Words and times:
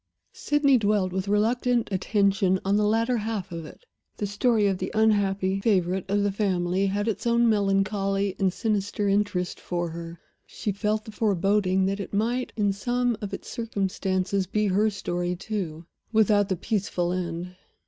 Sydney 0.33 0.79
dwelt 0.79 1.13
with 1.13 1.27
reluctant 1.27 1.89
attention 1.91 2.59
on 2.65 2.75
the 2.75 2.87
latter 2.87 3.17
half 3.17 3.51
of 3.51 3.67
it. 3.67 3.85
The 4.17 4.25
story 4.25 4.65
of 4.65 4.79
the 4.79 4.89
unhappy 4.95 5.59
favorite 5.61 6.09
of 6.09 6.23
the 6.23 6.31
family 6.31 6.87
had 6.87 7.07
its 7.07 7.27
own 7.27 7.47
melancholy 7.47 8.35
and 8.39 8.51
sinister 8.51 9.07
interest 9.07 9.59
for 9.59 9.91
her. 9.91 10.19
She 10.47 10.71
felt 10.71 11.05
the 11.05 11.11
foreboding 11.11 11.85
that 11.85 11.99
it 11.99 12.15
might, 12.15 12.51
in 12.55 12.73
some 12.73 13.15
of 13.21 13.31
its 13.31 13.47
circumstances, 13.47 14.47
be 14.47 14.65
her 14.65 14.89
story 14.89 15.35
too 15.35 15.85
without 16.11 16.49
the 16.49 16.55
peaceful 16.55 17.11
end. 17.13 17.55